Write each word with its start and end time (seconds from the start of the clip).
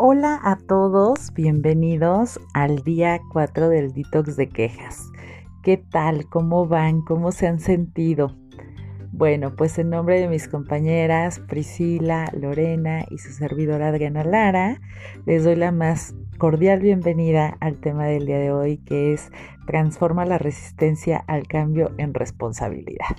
Hola 0.00 0.38
a 0.44 0.54
todos, 0.54 1.34
bienvenidos 1.34 2.38
al 2.54 2.84
día 2.84 3.20
4 3.32 3.68
del 3.68 3.92
detox 3.92 4.36
de 4.36 4.48
quejas. 4.48 5.10
¿Qué 5.64 5.76
tal? 5.76 6.28
¿Cómo 6.28 6.68
van? 6.68 7.02
¿Cómo 7.02 7.32
se 7.32 7.48
han 7.48 7.58
sentido? 7.58 8.36
Bueno, 9.10 9.56
pues 9.56 9.76
en 9.76 9.90
nombre 9.90 10.20
de 10.20 10.28
mis 10.28 10.46
compañeras 10.46 11.40
Priscila, 11.40 12.30
Lorena 12.32 13.06
y 13.10 13.18
su 13.18 13.32
servidora 13.32 13.88
Adriana 13.88 14.22
Lara, 14.22 14.80
les 15.26 15.42
doy 15.42 15.56
la 15.56 15.72
más 15.72 16.14
cordial 16.38 16.78
bienvenida 16.78 17.56
al 17.58 17.80
tema 17.80 18.06
del 18.06 18.26
día 18.26 18.38
de 18.38 18.52
hoy 18.52 18.78
que 18.78 19.12
es 19.12 19.32
Transforma 19.66 20.24
la 20.24 20.38
resistencia 20.38 21.24
al 21.26 21.48
cambio 21.48 21.90
en 21.98 22.14
responsabilidad. 22.14 23.16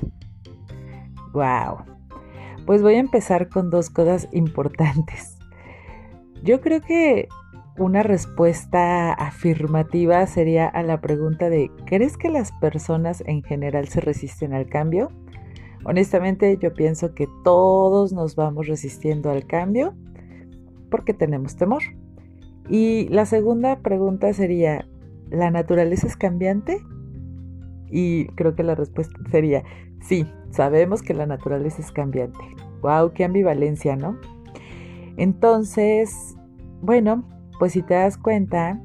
¡Wow! 1.33 1.83
Pues 2.65 2.81
voy 2.81 2.95
a 2.95 2.99
empezar 2.99 3.49
con 3.49 3.69
dos 3.69 3.89
cosas 3.89 4.29
importantes. 4.31 5.38
Yo 6.43 6.61
creo 6.61 6.81
que 6.81 7.27
una 7.77 8.03
respuesta 8.03 9.13
afirmativa 9.13 10.25
sería 10.27 10.67
a 10.67 10.83
la 10.83 11.01
pregunta 11.01 11.49
de 11.49 11.71
¿crees 11.85 12.17
que 12.17 12.29
las 12.29 12.51
personas 12.53 13.23
en 13.25 13.43
general 13.43 13.87
se 13.87 14.01
resisten 14.01 14.53
al 14.53 14.67
cambio? 14.67 15.09
Honestamente 15.85 16.57
yo 16.61 16.73
pienso 16.73 17.13
que 17.13 17.27
todos 17.43 18.11
nos 18.11 18.35
vamos 18.35 18.67
resistiendo 18.67 19.31
al 19.31 19.45
cambio 19.45 19.93
porque 20.89 21.13
tenemos 21.13 21.55
temor. 21.55 21.81
Y 22.69 23.07
la 23.09 23.25
segunda 23.25 23.79
pregunta 23.79 24.31
sería, 24.33 24.85
¿la 25.29 25.49
naturaleza 25.51 26.07
es 26.07 26.17
cambiante? 26.17 26.79
Y 27.89 28.27
creo 28.29 28.55
que 28.55 28.63
la 28.63 28.75
respuesta 28.75 29.17
sería, 29.31 29.63
sí, 30.01 30.27
sabemos 30.51 31.01
que 31.01 31.13
la 31.13 31.25
naturaleza 31.25 31.81
es 31.81 31.91
cambiante. 31.91 32.39
¡Wow! 32.81 33.13
¡Qué 33.13 33.23
ambivalencia, 33.23 33.95
¿no? 33.95 34.17
Entonces, 35.19 36.37
bueno, 36.81 37.27
pues 37.59 37.73
si 37.73 37.81
te 37.81 37.93
das 37.93 38.17
cuenta, 38.17 38.81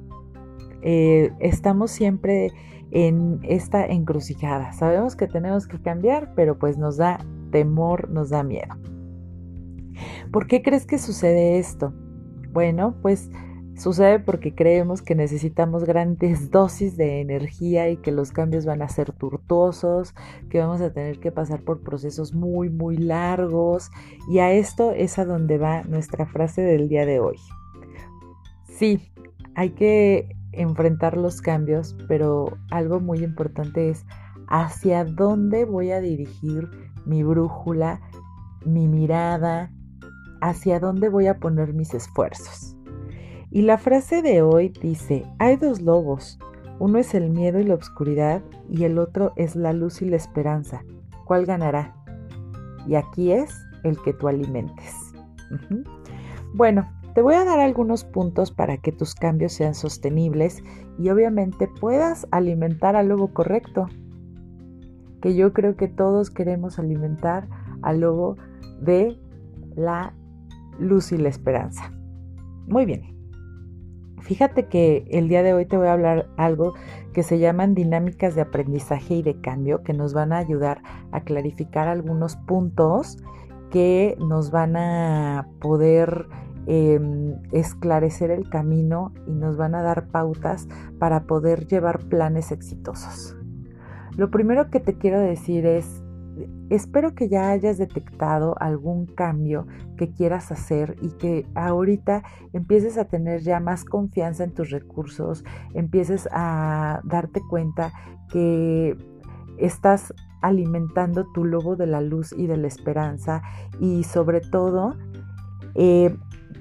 eh, 0.83 1.31
estamos 1.39 1.93
siempre 1.93 2.51
en 2.91 3.39
esta 3.45 3.87
encrucijada. 3.87 4.73
Sabemos 4.73 5.15
que 5.15 5.29
tenemos 5.29 5.69
que 5.69 5.81
cambiar, 5.81 6.35
pero 6.35 6.59
pues 6.59 6.77
nos 6.77 6.97
da 6.97 7.25
temor, 7.53 8.11
nos 8.11 8.31
da 8.31 8.43
miedo. 8.43 8.75
¿Por 10.33 10.49
qué 10.49 10.61
crees 10.61 10.87
que 10.87 10.99
sucede 10.99 11.61
esto? 11.61 11.95
Bueno, 12.53 12.97
pues 13.01 13.31
sucede 13.77 14.19
porque 14.21 14.55
creemos 14.55 15.03
que 15.03 15.15
necesitamos 15.15 15.85
grandes 15.85 16.51
dosis 16.53 16.97
de 16.97 17.21
energía 17.21 17.89
y 17.91 17.97
que 17.97 18.13
los 18.13 18.33
cambios 18.33 18.67
van 18.67 18.83
a 18.83 18.89
ser 18.89 19.13
tortuosos, 19.13 20.15
que 20.51 20.59
vamos 20.59 20.81
a 20.81 20.93
tener 20.93 21.21
que 21.21 21.33
pasar 21.33 21.63
por 21.63 21.83
procesos 21.83 22.35
muy, 22.35 22.71
muy 22.71 22.97
largos. 22.97 23.91
Y 24.29 24.39
a 24.39 24.53
esto 24.53 24.93
es 24.93 25.19
a 25.19 25.25
donde 25.25 25.59
va 25.59 25.83
nuestra 25.85 26.27
frase 26.27 26.63
del 26.63 26.89
día 26.89 27.07
de 27.07 27.21
hoy. 27.21 27.37
Sí, 28.69 29.13
hay 29.55 29.71
que 29.71 30.37
enfrentar 30.53 31.17
los 31.17 31.41
cambios, 31.41 31.97
pero 32.09 32.57
algo 32.71 33.01
muy 33.01 33.23
importante 33.23 33.91
es 33.91 34.05
hacia 34.49 35.05
dónde 35.05 35.65
voy 35.65 35.91
a 35.91 36.01
dirigir 36.01 36.69
mi 37.05 37.23
brújula, 37.23 38.01
mi 38.65 38.89
mirada, 38.89 39.71
hacia 40.41 40.81
dónde 40.81 41.09
voy 41.09 41.27
a 41.27 41.39
poner 41.39 41.73
mis 41.73 41.95
esfuerzos. 41.95 42.74
Y 43.55 43.63
la 43.63 43.79
frase 43.79 44.21
de 44.21 44.43
hoy 44.43 44.71
dice, 44.83 45.25
hay 45.39 45.55
dos 45.55 45.81
lobos, 45.81 46.41
uno 46.81 46.99
es 46.99 47.15
el 47.15 47.31
miedo 47.31 47.61
y 47.61 47.65
la 47.65 47.77
oscuridad 47.77 48.43
y 48.69 48.83
el 48.83 48.99
otro 48.99 49.33
es 49.37 49.55
la 49.55 49.73
luz 49.73 50.03
y 50.03 50.07
la 50.07 50.17
esperanza. 50.17 50.83
¿Cuál 51.25 51.47
ganará? 51.47 51.95
Y 52.89 52.97
aquí 52.97 53.31
es 53.31 53.55
el 53.85 53.97
que 54.03 54.13
tú 54.13 54.27
alimentes. 54.27 54.93
Bueno, 56.53 56.91
te 57.15 57.23
voy 57.23 57.35
a 57.35 57.45
dar 57.45 57.61
algunos 57.61 58.03
puntos 58.03 58.51
para 58.51 58.77
que 58.79 58.91
tus 58.91 59.15
cambios 59.15 59.53
sean 59.53 59.77
sostenibles 59.77 60.61
y 60.99 61.11
obviamente 61.11 61.69
puedas 61.81 62.27
alimentar 62.33 62.97
al 62.97 63.07
lobo 63.07 63.33
correcto. 63.33 63.87
Que 65.23 65.37
yo 65.37 65.53
creo 65.53 65.77
que 65.77 65.87
todos 65.87 66.29
queremos 66.31 66.81
alimentar 66.81 67.47
al 67.83 68.01
lobo 68.01 68.37
de 68.81 69.17
la 69.77 70.13
luz 70.81 71.13
y 71.13 71.19
la 71.19 71.29
esperanza. 71.29 71.93
Muy 72.67 72.85
bien. 72.85 73.14
Fíjate 74.25 74.67
que 74.67 75.05
el 75.11 75.29
día 75.29 75.43
de 75.43 75.55
hoy 75.55 75.67
te 75.67 75.77
voy 75.77 75.87
a 75.87 75.93
hablar 75.93 76.29
algo 76.37 76.75
que 77.13 77.23
se 77.23 77.39
llaman 77.39 77.75
dinámicas 77.75 78.35
de 78.35 78.43
aprendizaje 78.43 79.15
y 79.15 79.23
de 79.23 79.41
cambio 79.41 79.83
que 79.83 79.95
nos 79.95 80.13
van 80.13 80.33
a 80.33 80.39
ayudar 80.39 80.83
a 81.13 81.21
clarificar 81.21 81.89
algunos 81.89 82.37
puntos 82.37 83.19
que 83.71 84.17
nos 84.19 84.51
van 84.51 84.77
a 84.77 85.49
poder 85.61 86.27
Em, 86.67 87.35
esclarecer 87.53 88.31
el 88.31 88.49
camino 88.49 89.13
y 89.27 89.33
nos 89.33 89.59
van 89.59 89.75
a 89.75 89.83
dar 89.83 90.07
pautas 90.07 90.67
para 90.99 91.25
poder 91.25 91.67
llevar 91.67 91.99
planes 92.09 92.53
exitosos. 92.53 93.37
Lo 94.17 94.31
primero 94.31 94.71
que 94.71 94.81
te 94.81 94.97
quiero 94.97 95.21
decir 95.21 95.67
es, 95.67 96.03
espero 96.71 97.15
que 97.15 97.29
ya 97.29 97.51
hayas 97.51 97.79
detectado 97.79 98.57
algún 98.61 99.07
cambio 99.07 99.67
que 99.97 100.11
quieras 100.13 100.51
hacer 100.51 100.97
y 101.01 101.11
que 101.11 101.47
ahorita 101.55 102.23
empieces 102.53 102.99
a 102.99 103.05
tener 103.07 103.41
ya 103.43 103.61
más 103.61 103.85
confianza 103.85 104.45
en 104.45 104.53
tus 104.53 104.71
recursos, 104.71 105.45
empieces 105.75 106.29
a 106.33 107.01
darte 107.05 107.41
cuenta 107.49 107.93
que 108.31 108.97
estás 109.59 110.13
alimentando 110.43 111.27
tu 111.33 111.45
lobo 111.45 111.77
de 111.77 111.87
la 111.87 112.01
luz 112.01 112.35
y 112.37 112.47
de 112.47 112.57
la 112.57 112.67
esperanza 112.67 113.43
y 113.81 114.03
sobre 114.05 114.41
todo 114.41 114.95
eh, 115.75 116.15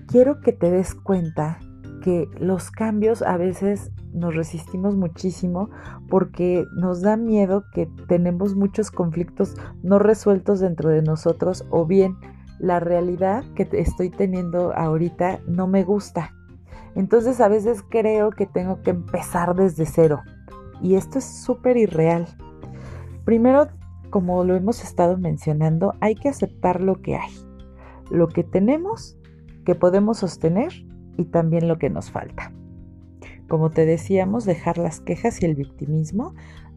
quiero 0.08 0.40
que 0.40 0.54
te 0.54 0.72
des 0.72 0.96
cuenta 0.96 1.60
que 2.04 2.28
los 2.38 2.70
cambios 2.70 3.22
a 3.22 3.38
veces 3.38 3.92
nos 4.12 4.36
resistimos 4.36 4.98
muchísimo 4.98 5.70
porque 6.10 6.66
nos 6.76 7.02
da 7.02 7.16
miedo 7.16 7.64
que 7.74 7.90
tenemos 8.10 8.56
muchos 8.56 8.92
conflictos 8.92 9.56
no 9.84 10.00
resueltos 10.00 10.60
dentro 10.60 10.90
de 10.90 11.02
nosotros 11.02 11.66
o 11.70 11.86
bien 11.86 12.18
la 12.60 12.82
realidad 12.82 13.46
que 13.56 13.70
estoy 13.72 14.10
teniendo 14.10 14.74
ahorita 14.76 15.40
no 15.48 15.66
me 15.68 15.86
gusta. 15.86 16.34
Entonces 16.94 17.40
a 17.40 17.48
veces 17.48 17.84
creo 17.90 18.32
que 18.32 18.48
tengo 18.48 18.82
que 18.82 18.90
empezar 18.90 19.56
desde 19.56 19.86
cero 19.86 20.22
y 20.82 20.96
esto 20.96 21.20
es 21.20 21.24
súper 21.24 21.78
irreal. 21.78 22.28
Primero, 23.24 23.70
como 24.10 24.44
lo 24.44 24.58
hemos 24.58 24.84
estado 24.84 25.18
mencionando, 25.18 25.94
hay 26.02 26.16
que 26.16 26.28
aceptar 26.28 26.82
lo 26.82 27.02
que 27.02 27.16
hay. 27.16 27.32
Lo 28.12 28.28
que 28.28 28.44
tenemos 28.44 29.18
que 29.64 29.74
podemos 29.74 30.18
sostener 30.18 30.74
y 31.18 31.26
también 31.26 31.68
lo 31.68 31.78
que 31.78 31.90
nos 31.90 32.12
falta. 32.12 32.52
Como 33.48 33.70
te 33.70 33.86
decíamos, 33.86 34.46
dejar 34.46 34.78
las 34.78 35.00
quejas 35.00 35.42
y 35.42 35.46
el 35.46 35.56
victimismo, 35.56 36.34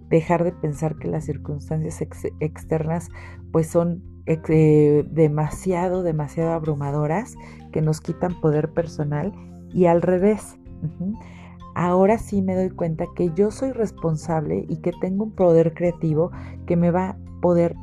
dejar 0.08 0.44
de 0.44 0.52
pensar 0.52 0.97
que 0.97 1.08
las 1.08 1.24
circunstancias 1.24 2.00
externas 2.41 3.08
pues 3.50 3.69
son 3.69 4.02
eh, 4.26 5.04
demasiado, 5.10 6.02
demasiado 6.02 6.52
abrumadoras, 6.52 7.36
que 7.72 7.80
nos 7.80 8.00
quitan 8.00 8.41
poder 8.41 8.72
personal 8.72 9.32
y 9.72 9.86
al 9.86 10.02
revés. 10.02 10.58
Ahora 11.74 12.18
sí 12.18 12.42
me 12.42 12.54
doy 12.54 12.70
cuenta 12.70 13.04
que 13.14 13.30
yo 13.34 13.50
soy 13.50 13.72
responsable 13.72 14.64
y 14.68 14.78
que 14.78 14.92
tengo 15.00 15.24
un 15.24 15.32
poder 15.32 15.74
creativo 15.74 16.30
que 16.66 16.76
me 16.76 16.91
va 16.91 17.10
a 17.10 17.16
poder 17.41 17.76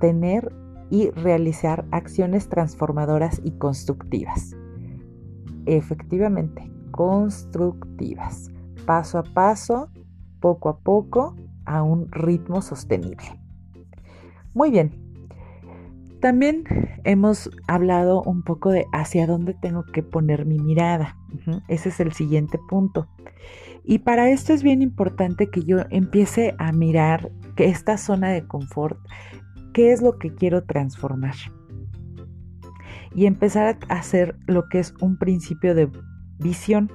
tener 0.00 0.52
y 0.90 1.10
realizar 1.10 1.84
acciones 1.90 2.48
transformadoras 2.48 3.40
y 3.42 3.52
constructivas. 3.52 4.56
Efectivamente, 5.66 6.70
constructivas, 6.90 8.50
paso 8.86 9.18
a 9.18 9.22
paso, 9.22 9.88
poco 10.40 10.68
a 10.68 10.78
poco, 10.78 11.36
a 11.64 11.82
un 11.82 12.10
ritmo 12.12 12.62
sostenible. 12.62 13.40
Muy 14.52 14.70
bien. 14.70 14.92
También 16.20 16.64
hemos 17.04 17.50
hablado 17.66 18.22
un 18.22 18.42
poco 18.42 18.70
de 18.70 18.86
hacia 18.92 19.26
dónde 19.26 19.54
tengo 19.54 19.84
que 19.84 20.02
poner 20.02 20.46
mi 20.46 20.58
mirada. 20.58 21.16
Ese 21.68 21.90
es 21.90 22.00
el 22.00 22.12
siguiente 22.12 22.58
punto. 22.68 23.08
Y 23.84 23.98
para 23.98 24.30
esto 24.30 24.54
es 24.54 24.62
bien 24.62 24.80
importante 24.80 25.50
que 25.50 25.62
yo 25.62 25.80
empiece 25.90 26.54
a 26.58 26.72
mirar 26.72 27.30
que 27.56 27.66
esta 27.66 27.98
zona 27.98 28.30
de 28.30 28.46
confort 28.46 28.98
qué 29.74 29.92
es 29.92 30.00
lo 30.00 30.18
que 30.18 30.34
quiero 30.34 30.64
transformar. 30.64 31.34
Y 33.14 33.26
empezar 33.26 33.78
a 33.88 33.94
hacer 33.94 34.36
lo 34.46 34.68
que 34.68 34.80
es 34.80 34.94
un 35.00 35.16
principio 35.16 35.74
de 35.74 35.88
visión, 36.38 36.90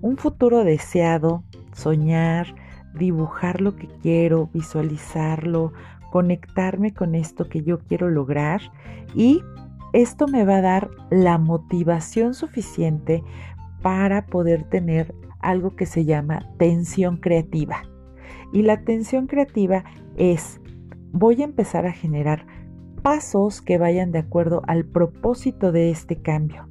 un 0.00 0.16
futuro 0.16 0.64
deseado, 0.64 1.44
soñar, 1.72 2.54
dibujar 2.94 3.60
lo 3.60 3.76
que 3.76 3.88
quiero, 4.02 4.48
visualizarlo, 4.52 5.72
conectarme 6.10 6.92
con 6.92 7.14
esto 7.14 7.48
que 7.48 7.62
yo 7.62 7.78
quiero 7.80 8.08
lograr 8.08 8.60
y 9.14 9.42
esto 9.92 10.28
me 10.28 10.44
va 10.44 10.56
a 10.56 10.62
dar 10.62 10.90
la 11.10 11.38
motivación 11.38 12.34
suficiente 12.34 13.22
para 13.82 14.26
poder 14.26 14.64
tener 14.64 15.14
algo 15.40 15.74
que 15.74 15.86
se 15.86 16.04
llama 16.04 16.48
tensión 16.58 17.16
creativa. 17.16 17.82
Y 18.52 18.62
la 18.62 18.84
tensión 18.84 19.26
creativa 19.26 19.84
es 20.16 20.60
voy 21.12 21.42
a 21.42 21.44
empezar 21.44 21.86
a 21.86 21.92
generar 21.92 22.46
pasos 23.02 23.60
que 23.60 23.78
vayan 23.78 24.12
de 24.12 24.20
acuerdo 24.20 24.62
al 24.66 24.84
propósito 24.84 25.72
de 25.72 25.90
este 25.90 26.16
cambio. 26.16 26.68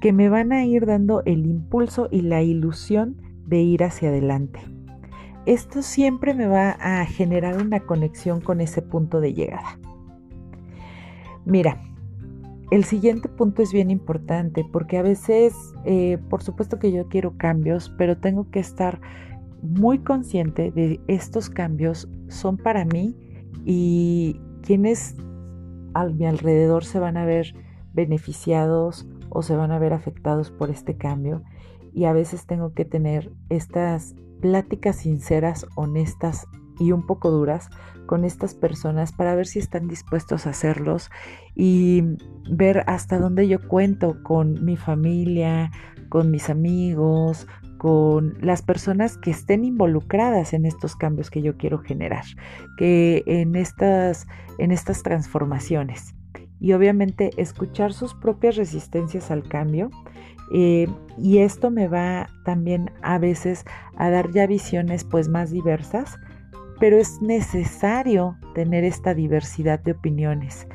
que 0.00 0.12
me 0.12 0.28
van 0.28 0.52
a 0.52 0.62
ir 0.62 0.84
dando 0.84 1.22
el 1.24 1.46
impulso 1.46 2.08
y 2.10 2.20
la 2.20 2.42
ilusión 2.42 3.16
de 3.46 3.62
ir 3.62 3.82
hacia 3.82 4.10
adelante. 4.10 4.60
Esto 5.46 5.80
siempre 5.80 6.34
me 6.34 6.46
va 6.46 6.72
a 6.72 7.06
generar 7.06 7.56
una 7.56 7.80
conexión 7.80 8.42
con 8.42 8.60
ese 8.60 8.82
punto 8.82 9.20
de 9.20 9.32
llegada. 9.32 9.78
Mira, 11.46 11.80
el 12.70 12.84
siguiente 12.84 13.28
punto 13.28 13.62
es 13.62 13.72
bien 13.72 13.90
importante 13.90 14.64
porque 14.70 14.98
a 14.98 15.02
veces, 15.02 15.54
eh, 15.84 16.18
por 16.28 16.42
supuesto 16.42 16.78
que 16.78 16.90
yo 16.90 17.08
quiero 17.08 17.38
cambios, 17.38 17.94
pero 17.96 18.18
tengo 18.18 18.50
que 18.50 18.58
estar 18.58 19.00
muy 19.62 20.00
consciente 20.00 20.72
de 20.72 21.00
estos 21.06 21.48
cambios 21.48 22.08
son 22.28 22.56
para 22.56 22.84
mí 22.84 23.16
y 23.64 24.40
quienes 24.62 25.16
a 25.96 26.04
mi 26.04 26.26
alrededor 26.26 26.84
se 26.84 26.98
van 26.98 27.16
a 27.16 27.24
ver 27.24 27.54
beneficiados 27.94 29.06
o 29.30 29.42
se 29.42 29.56
van 29.56 29.72
a 29.72 29.78
ver 29.78 29.92
afectados 29.92 30.50
por 30.50 30.70
este 30.70 30.96
cambio. 30.96 31.42
Y 31.92 32.04
a 32.04 32.12
veces 32.12 32.46
tengo 32.46 32.74
que 32.74 32.84
tener 32.84 33.32
estas 33.48 34.14
pláticas 34.40 34.96
sinceras, 34.96 35.66
honestas 35.74 36.46
y 36.78 36.92
un 36.92 37.06
poco 37.06 37.30
duras 37.30 37.70
con 38.04 38.24
estas 38.24 38.54
personas 38.54 39.12
para 39.12 39.34
ver 39.34 39.46
si 39.46 39.58
están 39.58 39.88
dispuestos 39.88 40.46
a 40.46 40.50
hacerlos 40.50 41.10
y 41.54 42.02
ver 42.50 42.84
hasta 42.86 43.18
dónde 43.18 43.48
yo 43.48 43.66
cuento 43.66 44.22
con 44.22 44.62
mi 44.64 44.76
familia, 44.76 45.70
con 46.10 46.30
mis 46.30 46.50
amigos, 46.50 47.46
con 47.86 48.36
las 48.40 48.62
personas 48.62 49.16
que 49.16 49.30
estén 49.30 49.64
involucradas 49.64 50.54
en 50.54 50.66
estos 50.66 50.96
cambios 50.96 51.30
que 51.30 51.40
yo 51.40 51.56
quiero 51.56 51.78
generar, 51.78 52.24
que 52.76 53.22
en 53.26 53.54
estas, 53.54 54.26
en 54.58 54.72
estas 54.72 55.04
transformaciones. 55.04 56.16
Y 56.58 56.72
obviamente 56.72 57.30
escuchar 57.36 57.92
sus 57.92 58.12
propias 58.12 58.56
resistencias 58.56 59.30
al 59.30 59.44
cambio. 59.44 59.90
Eh, 60.52 60.88
y 61.16 61.38
esto 61.38 61.70
me 61.70 61.86
va 61.86 62.28
también 62.44 62.90
a 63.02 63.18
veces 63.18 63.64
a 63.96 64.10
dar 64.10 64.32
ya 64.32 64.48
visiones 64.48 65.04
pues 65.04 65.28
más 65.28 65.52
diversas, 65.52 66.18
pero 66.80 66.96
es 66.96 67.22
necesario 67.22 68.36
tener 68.52 68.82
esta 68.82 69.14
diversidad 69.14 69.78
de 69.78 69.92
opiniones. 69.92 70.66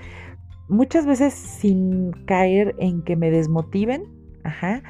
Muchas 0.70 1.06
veces 1.06 1.34
sin 1.34 2.14
caer 2.26 2.74
en 2.80 3.02
que 3.02 3.18
me 3.18 3.32
desmotiven, 3.32 4.06
ajá, 4.46 4.82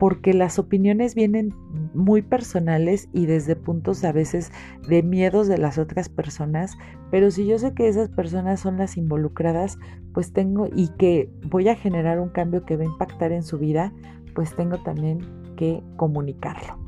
porque 0.00 0.32
las 0.32 0.58
opiniones 0.58 1.14
vienen 1.14 1.54
muy 1.92 2.22
personales 2.22 3.10
y 3.12 3.26
desde 3.26 3.54
puntos 3.54 4.02
a 4.02 4.12
veces 4.12 4.50
de 4.88 5.02
miedos 5.02 5.46
de 5.46 5.58
las 5.58 5.76
otras 5.76 6.08
personas, 6.08 6.78
pero 7.10 7.30
si 7.30 7.46
yo 7.46 7.58
sé 7.58 7.74
que 7.74 7.86
esas 7.86 8.08
personas 8.08 8.60
son 8.60 8.78
las 8.78 8.96
involucradas, 8.96 9.78
pues 10.14 10.32
tengo 10.32 10.68
y 10.74 10.88
que 10.96 11.30
voy 11.50 11.68
a 11.68 11.76
generar 11.76 12.18
un 12.18 12.30
cambio 12.30 12.64
que 12.64 12.78
va 12.78 12.84
a 12.84 12.86
impactar 12.86 13.30
en 13.30 13.42
su 13.42 13.58
vida, 13.58 13.92
pues 14.34 14.56
tengo 14.56 14.78
también 14.78 15.18
que 15.58 15.82
comunicarlo. 15.96 16.78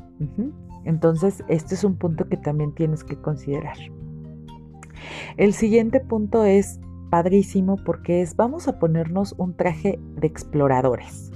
Entonces, 0.84 1.44
este 1.48 1.74
es 1.74 1.84
un 1.84 1.96
punto 1.96 2.30
que 2.30 2.38
también 2.38 2.74
tienes 2.74 3.04
que 3.04 3.16
considerar. 3.16 3.76
El 5.36 5.52
siguiente 5.52 6.00
punto 6.00 6.46
es 6.46 6.80
padrísimo 7.10 7.76
porque 7.84 8.22
es 8.22 8.36
vamos 8.36 8.68
a 8.68 8.78
ponernos 8.78 9.34
un 9.36 9.54
traje 9.54 10.00
de 10.16 10.26
exploradores. 10.26 11.30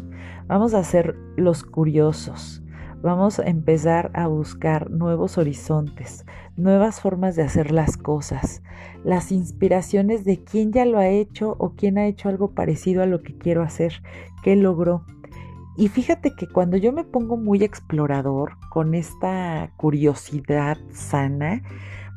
Vamos 0.48 0.74
a 0.74 0.84
ser 0.84 1.16
los 1.36 1.64
curiosos. 1.64 2.62
Vamos 3.02 3.40
a 3.40 3.42
empezar 3.42 4.12
a 4.14 4.28
buscar 4.28 4.90
nuevos 4.90 5.38
horizontes, 5.38 6.24
nuevas 6.56 7.00
formas 7.00 7.34
de 7.34 7.42
hacer 7.42 7.72
las 7.72 7.96
cosas, 7.96 8.62
las 9.04 9.32
inspiraciones 9.32 10.24
de 10.24 10.44
quién 10.44 10.72
ya 10.72 10.84
lo 10.84 10.98
ha 10.98 11.08
hecho 11.08 11.56
o 11.58 11.74
quién 11.74 11.98
ha 11.98 12.06
hecho 12.06 12.28
algo 12.28 12.52
parecido 12.52 13.02
a 13.02 13.06
lo 13.06 13.22
que 13.22 13.36
quiero 13.36 13.64
hacer, 13.64 14.02
qué 14.44 14.54
logró. 14.54 15.04
Y 15.76 15.88
fíjate 15.88 16.32
que 16.36 16.46
cuando 16.46 16.76
yo 16.76 16.92
me 16.92 17.02
pongo 17.02 17.36
muy 17.36 17.64
explorador, 17.64 18.52
con 18.70 18.94
esta 18.94 19.72
curiosidad 19.76 20.78
sana, 20.92 21.62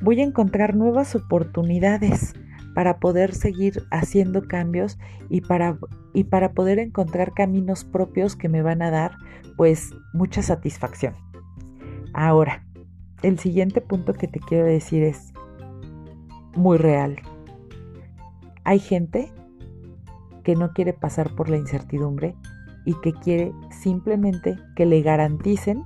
voy 0.01 0.21
a 0.21 0.23
encontrar 0.25 0.75
nuevas 0.75 1.15
oportunidades 1.15 2.35
para 2.75 2.99
poder 2.99 3.33
seguir 3.33 3.83
haciendo 3.91 4.47
cambios 4.47 4.97
y 5.29 5.41
para, 5.41 5.77
y 6.13 6.25
para 6.25 6.53
poder 6.53 6.79
encontrar 6.79 7.33
caminos 7.33 7.83
propios 7.83 8.35
que 8.35 8.49
me 8.49 8.61
van 8.61 8.81
a 8.81 8.91
dar 8.91 9.17
pues 9.57 9.91
mucha 10.13 10.41
satisfacción. 10.41 11.13
Ahora, 12.13 12.65
el 13.21 13.39
siguiente 13.39 13.81
punto 13.81 14.13
que 14.13 14.27
te 14.27 14.39
quiero 14.39 14.65
decir 14.65 15.03
es 15.03 15.33
muy 16.55 16.77
real. 16.77 17.17
Hay 18.63 18.79
gente 18.79 19.31
que 20.43 20.55
no 20.55 20.73
quiere 20.73 20.93
pasar 20.93 21.35
por 21.35 21.49
la 21.49 21.57
incertidumbre 21.57 22.35
y 22.85 22.93
que 23.01 23.13
quiere 23.13 23.51
simplemente 23.69 24.57
que 24.75 24.85
le 24.85 25.01
garanticen 25.01 25.83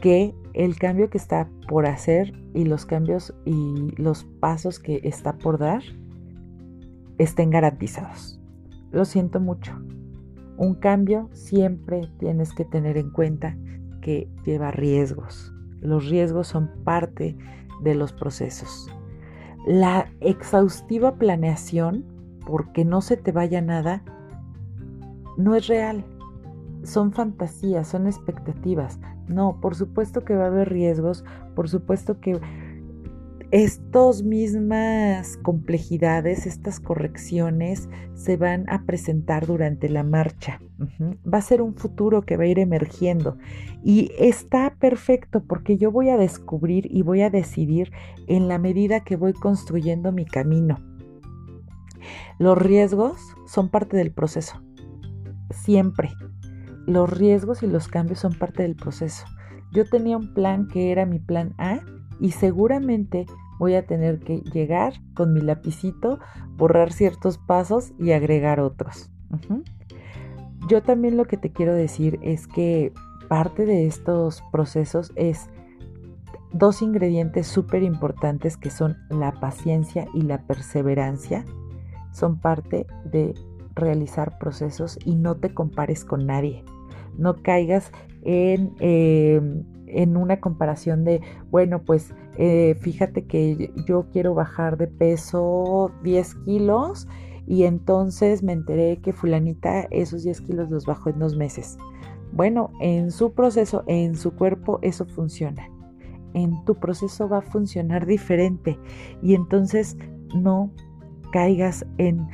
que 0.00 0.34
el 0.54 0.76
cambio 0.76 1.10
que 1.10 1.18
está 1.18 1.48
por 1.68 1.86
hacer 1.86 2.32
y 2.54 2.64
los 2.64 2.86
cambios 2.86 3.34
y 3.44 3.92
los 4.00 4.24
pasos 4.40 4.78
que 4.78 5.00
está 5.02 5.36
por 5.36 5.58
dar 5.58 5.82
estén 7.18 7.50
garantizados. 7.50 8.40
Lo 8.92 9.04
siento 9.04 9.40
mucho. 9.40 9.72
Un 10.56 10.74
cambio 10.74 11.28
siempre 11.32 12.08
tienes 12.18 12.52
que 12.52 12.64
tener 12.64 12.96
en 12.96 13.10
cuenta 13.10 13.56
que 14.00 14.28
lleva 14.44 14.70
riesgos. 14.70 15.52
Los 15.80 16.08
riesgos 16.08 16.46
son 16.46 16.70
parte 16.84 17.36
de 17.82 17.94
los 17.96 18.12
procesos. 18.12 18.88
La 19.66 20.08
exhaustiva 20.20 21.16
planeación, 21.16 22.04
porque 22.46 22.84
no 22.84 23.00
se 23.00 23.16
te 23.16 23.32
vaya 23.32 23.60
nada, 23.60 24.04
no 25.36 25.56
es 25.56 25.66
real. 25.66 26.04
Son 26.84 27.12
fantasías, 27.12 27.88
son 27.88 28.06
expectativas. 28.06 29.00
No, 29.26 29.58
por 29.60 29.74
supuesto 29.74 30.24
que 30.24 30.36
va 30.36 30.44
a 30.44 30.48
haber 30.48 30.68
riesgos, 30.68 31.24
por 31.54 31.68
supuesto 31.68 32.20
que 32.20 32.38
estas 33.54 34.24
mismas 34.24 35.36
complejidades, 35.36 36.44
estas 36.44 36.80
correcciones 36.80 37.88
se 38.14 38.36
van 38.36 38.68
a 38.68 38.82
presentar 38.84 39.46
durante 39.46 39.88
la 39.88 40.02
marcha. 40.02 40.60
Va 41.00 41.38
a 41.38 41.42
ser 41.42 41.62
un 41.62 41.76
futuro 41.76 42.22
que 42.22 42.36
va 42.36 42.42
a 42.42 42.48
ir 42.48 42.58
emergiendo 42.58 43.38
y 43.84 44.10
está 44.18 44.74
perfecto 44.80 45.44
porque 45.44 45.78
yo 45.78 45.92
voy 45.92 46.08
a 46.08 46.16
descubrir 46.16 46.88
y 46.90 47.02
voy 47.02 47.22
a 47.22 47.30
decidir 47.30 47.92
en 48.26 48.48
la 48.48 48.58
medida 48.58 49.04
que 49.04 49.14
voy 49.14 49.32
construyendo 49.34 50.10
mi 50.10 50.24
camino. 50.24 50.78
Los 52.40 52.58
riesgos 52.58 53.20
son 53.46 53.68
parte 53.68 53.96
del 53.96 54.10
proceso, 54.10 54.64
siempre 55.50 56.10
los 56.86 57.10
riesgos 57.10 57.62
y 57.62 57.66
los 57.66 57.88
cambios 57.88 58.20
son 58.20 58.34
parte 58.34 58.62
del 58.62 58.76
proceso. 58.76 59.24
Yo 59.72 59.84
tenía 59.84 60.16
un 60.16 60.34
plan 60.34 60.68
que 60.68 60.92
era 60.92 61.06
mi 61.06 61.18
plan 61.18 61.54
A 61.58 61.80
y 62.20 62.32
seguramente 62.32 63.26
voy 63.58 63.74
a 63.74 63.86
tener 63.86 64.20
que 64.20 64.40
llegar 64.40 64.94
con 65.14 65.32
mi 65.32 65.40
lapicito, 65.40 66.18
borrar 66.56 66.92
ciertos 66.92 67.38
pasos 67.38 67.92
y 67.98 68.12
agregar 68.12 68.60
otros. 68.60 69.10
Yo 70.68 70.82
también 70.82 71.16
lo 71.16 71.24
que 71.24 71.36
te 71.36 71.52
quiero 71.52 71.74
decir 71.74 72.18
es 72.22 72.46
que 72.46 72.92
parte 73.28 73.66
de 73.66 73.86
estos 73.86 74.42
procesos 74.52 75.12
es 75.16 75.48
dos 76.52 76.82
ingredientes 76.82 77.48
súper 77.48 77.82
importantes 77.82 78.56
que 78.56 78.70
son 78.70 78.96
la 79.10 79.32
paciencia 79.32 80.06
y 80.14 80.22
la 80.22 80.46
perseverancia. 80.46 81.44
Son 82.12 82.38
parte 82.38 82.86
de 83.04 83.34
realizar 83.74 84.38
procesos 84.38 84.98
y 85.04 85.16
no 85.16 85.34
te 85.34 85.52
compares 85.52 86.04
con 86.04 86.26
nadie 86.26 86.64
no 87.18 87.42
caigas 87.42 87.92
en, 88.22 88.72
em, 88.80 89.64
en 89.86 90.16
una 90.16 90.40
comparación 90.40 91.04
de, 91.04 91.20
bueno, 91.50 91.82
pues 91.82 92.14
eh, 92.36 92.76
fíjate 92.80 93.26
que 93.26 93.72
yo 93.86 94.06
quiero 94.12 94.34
bajar 94.34 94.76
de 94.76 94.88
peso 94.88 95.92
10 96.02 96.34
kilos 96.36 97.06
y 97.46 97.64
entonces 97.64 98.42
me 98.42 98.52
enteré 98.52 98.98
que 98.98 99.12
fulanita 99.12 99.82
esos 99.90 100.24
10 100.24 100.40
kilos 100.40 100.70
los 100.70 100.86
bajó 100.86 101.10
en 101.10 101.18
dos 101.18 101.36
meses. 101.36 101.76
Bueno, 102.32 102.70
en 102.80 103.10
su 103.12 103.32
proceso, 103.32 103.84
en 103.86 104.16
su 104.16 104.32
cuerpo, 104.32 104.80
eso 104.82 105.04
funciona. 105.04 105.68
En 106.32 106.64
tu 106.64 106.74
proceso 106.74 107.28
va 107.28 107.38
a 107.38 107.42
funcionar 107.42 108.06
diferente 108.06 108.78
y 109.22 109.34
entonces 109.34 109.96
no 110.34 110.72
caigas 111.32 111.86
en 111.98 112.26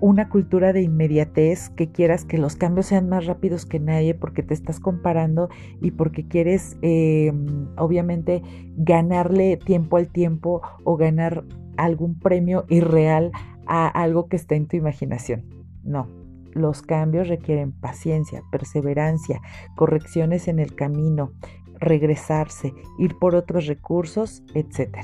una 0.00 0.28
cultura 0.28 0.72
de 0.72 0.82
inmediatez, 0.82 1.70
que 1.70 1.90
quieras 1.90 2.24
que 2.24 2.38
los 2.38 2.56
cambios 2.56 2.86
sean 2.86 3.08
más 3.08 3.26
rápidos 3.26 3.66
que 3.66 3.80
nadie 3.80 4.14
porque 4.14 4.42
te 4.42 4.54
estás 4.54 4.80
comparando 4.80 5.50
y 5.80 5.90
porque 5.90 6.26
quieres 6.26 6.78
em, 6.82 7.68
obviamente 7.76 8.42
ganarle 8.76 9.56
tiempo 9.58 9.98
al 9.98 10.08
tiempo 10.08 10.62
o 10.84 10.96
ganar 10.96 11.44
algún 11.76 12.18
premio 12.18 12.64
irreal 12.68 13.30
a 13.66 13.88
algo 13.88 14.28
que 14.28 14.36
está 14.36 14.54
en 14.54 14.66
tu 14.66 14.76
imaginación. 14.76 15.44
No, 15.84 16.06
los 16.52 16.82
cambios 16.82 17.28
requieren 17.28 17.72
paciencia, 17.72 18.42
perseverancia, 18.50 19.40
correcciones 19.76 20.48
en 20.48 20.58
el 20.58 20.74
camino, 20.74 21.32
regresarse, 21.78 22.74
ir 22.98 23.16
por 23.18 23.34
otros 23.34 23.66
recursos, 23.66 24.42
etc. 24.54 24.96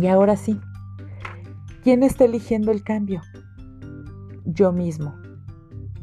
Y 0.00 0.06
ahora 0.06 0.36
sí, 0.36 0.60
¿quién 1.82 2.02
está 2.02 2.24
eligiendo 2.24 2.72
el 2.72 2.82
cambio? 2.82 3.22
Yo 4.46 4.72
mismo. 4.72 5.14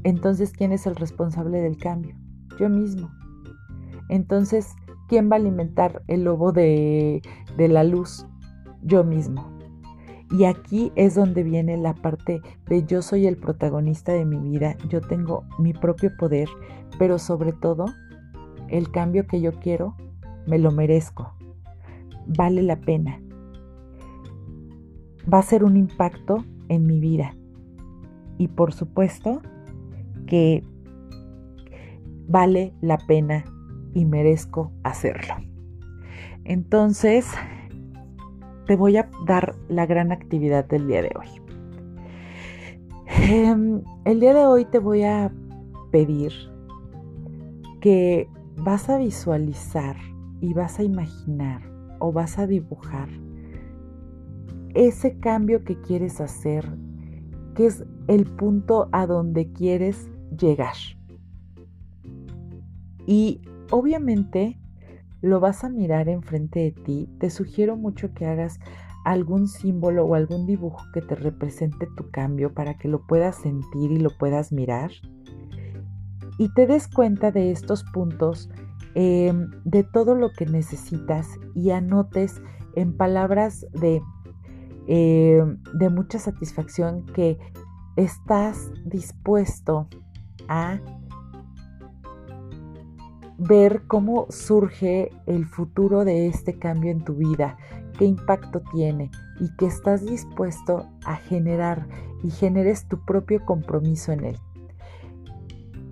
entonces 0.03 0.51
¿quién 0.51 0.71
es 0.71 0.85
el 0.85 0.95
responsable 0.95 1.61
del 1.61 1.77
cambio? 1.77 2.15
Yo 2.59 2.69
mismo. 2.69 3.09
Entonces, 4.09 4.75
¿quién 5.07 5.29
va 5.29 5.37
a 5.37 5.39
alimentar 5.39 6.03
el 6.07 6.25
lobo 6.25 6.51
de, 6.51 7.21
de 7.57 7.67
la 7.67 7.83
luz? 7.83 8.27
Yo 8.83 9.03
mismo. 9.03 9.49
Y 10.29 10.45
aquí 10.45 10.91
es 10.95 11.15
donde 11.15 11.43
viene 11.43 11.77
la 11.77 11.93
parte 11.93 12.41
de 12.67 12.83
yo 12.83 13.01
soy 13.01 13.27
el 13.27 13.37
protagonista 13.37 14.11
de 14.11 14.25
mi 14.25 14.37
vida, 14.37 14.75
yo 14.89 14.99
tengo 14.99 15.45
mi 15.59 15.73
propio 15.73 16.11
poder, 16.17 16.49
pero 16.99 17.19
sobre 17.19 17.53
todo 17.53 17.85
el 18.67 18.91
cambio 18.91 19.27
que 19.27 19.41
yo 19.41 19.51
quiero, 19.59 19.95
me 20.47 20.57
lo 20.57 20.71
merezco. 20.71 21.33
Vale 22.25 22.63
la 22.63 22.77
pena. 22.77 23.21
Va 25.31 25.39
a 25.39 25.43
ser 25.43 25.63
un 25.63 25.77
impacto 25.77 26.43
en 26.67 26.85
mi 26.85 26.99
vida. 26.99 27.35
Y 28.37 28.47
por 28.47 28.73
supuesto 28.73 29.41
que 30.25 30.63
vale 32.27 32.73
la 32.81 32.97
pena 32.97 33.43
y 33.93 34.05
merezco 34.05 34.71
hacerlo. 34.83 35.35
Entonces, 36.45 37.27
te 38.65 38.75
voy 38.75 38.97
a 38.97 39.09
dar 39.25 39.55
la 39.69 39.85
gran 39.85 40.11
actividad 40.11 40.65
del 40.65 40.87
día 40.87 41.01
de 41.01 41.11
hoy. 41.15 41.27
Em, 43.29 43.81
el 44.05 44.19
día 44.19 44.33
de 44.33 44.45
hoy 44.45 44.65
te 44.65 44.79
voy 44.79 45.03
a 45.03 45.31
pedir 45.91 46.31
que 47.79 48.27
vas 48.57 48.89
a 48.89 48.97
visualizar 48.97 49.95
y 50.41 50.53
vas 50.53 50.79
a 50.79 50.83
imaginar 50.83 51.61
o 51.99 52.11
vas 52.11 52.39
a 52.39 52.47
dibujar 52.47 53.09
ese 54.73 55.19
cambio 55.19 55.63
que 55.63 55.79
quieres 55.79 56.19
hacer, 56.19 56.67
que 57.55 57.67
es 57.67 57.83
el 58.07 58.25
punto 58.25 58.89
a 58.91 59.05
donde 59.05 59.51
quieres 59.51 60.09
llegar. 60.37 60.75
Y 63.05 63.41
obviamente 63.71 64.59
lo 65.21 65.39
vas 65.39 65.63
a 65.63 65.69
mirar 65.69 66.09
enfrente 66.09 66.59
de 66.59 66.71
ti. 66.71 67.09
Te 67.19 67.29
sugiero 67.29 67.77
mucho 67.77 68.13
que 68.13 68.25
hagas 68.25 68.59
algún 69.05 69.47
símbolo 69.47 70.05
o 70.05 70.15
algún 70.15 70.45
dibujo 70.45 70.83
que 70.93 71.01
te 71.01 71.15
represente 71.15 71.87
tu 71.97 72.09
cambio 72.11 72.53
para 72.53 72.77
que 72.77 72.87
lo 72.87 73.05
puedas 73.05 73.35
sentir 73.35 73.91
y 73.91 73.99
lo 73.99 74.09
puedas 74.17 74.51
mirar. 74.51 74.91
Y 76.37 76.53
te 76.53 76.67
des 76.67 76.87
cuenta 76.87 77.31
de 77.31 77.51
estos 77.51 77.83
puntos, 77.83 78.49
em, 78.95 79.49
de 79.65 79.83
todo 79.83 80.15
lo 80.15 80.31
que 80.31 80.45
necesitas 80.45 81.27
y 81.53 81.71
anotes 81.71 82.41
en 82.75 82.95
palabras 82.95 83.65
de, 83.73 84.01
em, 84.87 85.57
de 85.73 85.89
mucha 85.89 86.19
satisfacción 86.19 87.05
que 87.07 87.37
estás 87.95 88.71
dispuesto 88.85 89.87
a 90.47 90.79
ver 93.37 93.83
cómo 93.87 94.27
surge 94.29 95.11
el 95.25 95.45
futuro 95.45 96.05
de 96.05 96.27
este 96.27 96.57
cambio 96.57 96.91
en 96.91 97.03
tu 97.03 97.15
vida, 97.15 97.57
qué 97.97 98.05
impacto 98.05 98.61
tiene 98.73 99.11
y 99.39 99.53
que 99.55 99.65
estás 99.65 100.05
dispuesto 100.05 100.89
a 101.05 101.15
generar 101.15 101.87
y 102.23 102.29
generes 102.29 102.87
tu 102.87 103.03
propio 103.03 103.43
compromiso 103.45 104.11
en 104.11 104.25
él. 104.25 104.39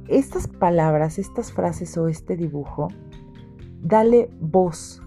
Estas 0.07 0.48
palabras, 0.48 1.19
estas 1.19 1.51
frases 1.51 1.98
o 1.98 2.07
este 2.07 2.36
dibujo, 2.36 2.89
dale 3.81 4.29
voz 4.39 5.01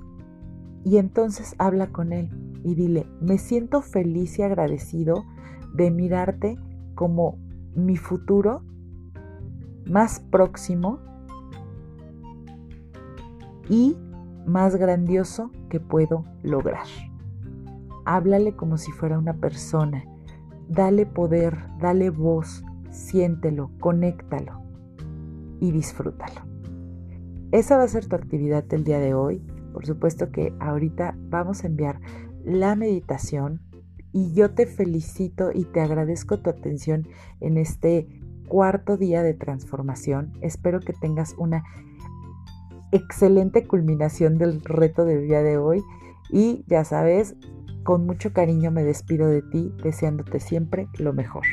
y 0.85 0.99
entonces 0.99 1.55
habla 1.59 1.89
con 1.89 2.13
él 2.13 2.54
y 2.65 2.75
dile, 2.75 3.07
me 3.21 3.39
siento 3.39 3.83
feliz 3.83 4.39
y 4.39 4.43
agradecido 4.43 5.25
de 5.75 5.91
mirarte 5.91 6.57
como 6.95 7.39
mi 7.77 7.97
futuro 7.97 8.63
más 9.87 10.21
próximo 10.21 10.99
y 13.69 13.97
más 14.47 14.77
grandioso 14.77 15.51
que 15.69 15.79
puedo 15.79 16.25
lograr. 16.43 16.87
Háblale 18.07 18.55
como 18.55 18.79
si 18.79 18.93
fuera 18.93 19.19
una 19.19 19.35
persona. 19.35 20.05
Dale 20.69 21.07
poder, 21.07 21.59
dale 21.81 22.11
voz, 22.11 22.65
siéntelo, 22.91 23.71
conéctalo 23.81 24.61
y 25.61 25.71
disfrútalo. 25.71 26.43
Esa 27.53 27.77
va 27.77 27.85
a 27.85 27.89
ser 27.89 28.07
tu 28.07 28.17
actividad 28.17 28.65
del 28.65 28.85
día 28.85 28.99
de 28.99 29.15
hoy. 29.15 29.43
Por 29.73 29.87
supuesto 29.87 30.31
que 30.31 30.55
ahorita 30.61 31.17
vamos 31.29 31.65
a 31.65 31.67
enviar 31.67 32.01
la 32.45 32.77
meditación 32.77 33.61
y 34.13 34.33
yo 34.33 34.53
te 34.53 34.67
felicito 34.67 35.51
y 35.53 35.65
te 35.65 35.81
agradezco 35.81 36.39
tu 36.39 36.51
atención 36.51 37.09
en 37.41 37.57
este 37.57 38.07
cuarto 38.49 38.97
día 38.97 39.23
de 39.23 39.35
transformación. 39.35 40.33
Espero 40.41 40.81
que 40.81 40.93
tengas 40.93 41.35
una 41.39 41.65
excelente 42.93 43.67
culminación 43.67 44.39
del 44.39 44.63
reto 44.63 45.05
del 45.05 45.27
día 45.27 45.43
de 45.43 45.59
hoy 45.59 45.83
y 46.31 46.65
ya 46.69 46.85
sabes, 46.85 47.35
con 47.83 48.07
mucho 48.07 48.33
cariño 48.33 48.71
me 48.71 48.85
despido 48.85 49.29
de 49.29 49.43
ti 49.43 49.73
deseándote 49.83 50.39
siempre 50.41 50.89
lo 50.99 51.13
mejor. 51.13 51.45